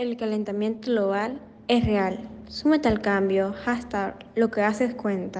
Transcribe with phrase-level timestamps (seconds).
[0.00, 2.20] El calentamiento global es real.
[2.48, 3.52] Súmate al cambio.
[3.52, 5.38] Hashtag lo que haces cuenta.